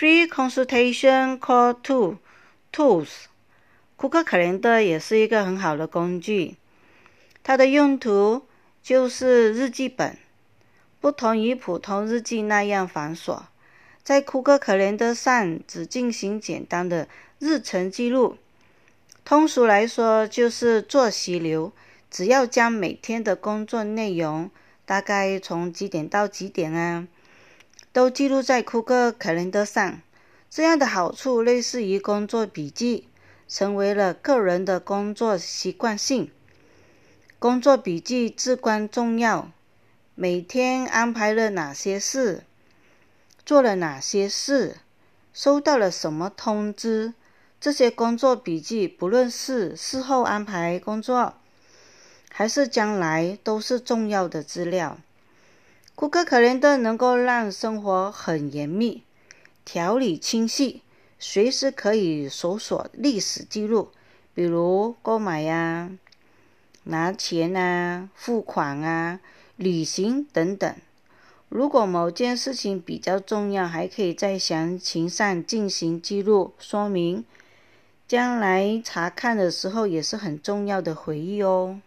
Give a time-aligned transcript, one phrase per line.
[0.00, 2.16] Free consultation call to
[2.72, 3.26] tools，
[3.96, 6.56] 库克 Calendar 也是一个很好的工具。
[7.42, 8.46] 它的用途
[8.82, 10.16] 就是日记本，
[11.02, 13.42] 不同于普通日记那样繁琐。
[14.02, 17.06] 在库克 Calendar 上只进行简单的
[17.38, 18.38] 日程记录。
[19.26, 21.74] 通俗来说，就是作息流。
[22.10, 24.50] 只要将每天的工作内容，
[24.86, 27.06] 大概从几点到几点啊，
[27.92, 30.00] 都记录在库克 Calendar 上。
[30.48, 33.08] 这样的好处类似于工作笔记，
[33.48, 36.30] 成为了个人的工作习惯性。
[37.38, 39.50] 工作笔记至关重要。
[40.14, 42.44] 每天安排了哪些事，
[43.46, 44.76] 做了哪些事，
[45.32, 47.14] 收到了什么通知？
[47.60, 51.34] 这些工作笔记，不论是事后安排工作，
[52.30, 54.98] 还是将来，都是重要的资料。
[56.00, 59.02] 谷歌可怜的能够让生活很严密、
[59.66, 60.80] 条理清晰，
[61.18, 63.90] 随时可以搜索历史记录，
[64.32, 65.90] 比如购买呀、
[66.84, 69.20] 拿钱啊、付款啊、
[69.56, 70.74] 旅行等等。
[71.50, 77.22] 如果某件事情比较重要，还可以在详情上进行记录说明。
[78.08, 81.78] 将来查看的时候也是很重要的回忆哦。